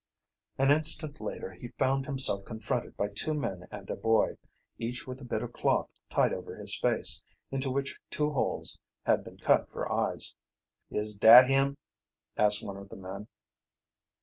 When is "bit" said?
5.23-5.43